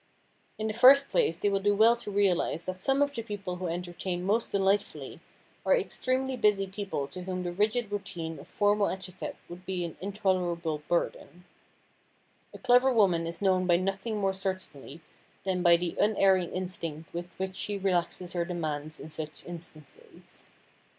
[0.57, 3.57] In the first place they will do well to realize that some of the people
[3.57, 5.19] who entertain most delightfully
[5.63, 9.97] are extremely busy people to whom the rigid routine of formal etiquette would be an
[10.01, 11.45] intolerable burden.
[12.51, 15.01] A clever woman is known by nothing more certainly
[15.43, 20.41] than by the unerring instinct with which she relaxes her demands in such instances.